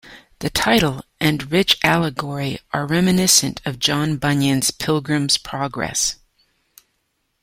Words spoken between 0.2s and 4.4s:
The title and rich allegory are reminiscent of John